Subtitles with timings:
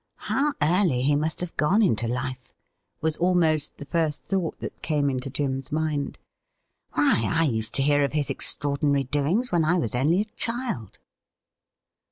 [0.33, 2.55] 'How early he must have gone into life!'
[3.03, 6.17] was almost the first thought that came into Jim's mind.
[6.93, 10.97] 'Why, I used to hear of his extraordinary doings when I was only a child.'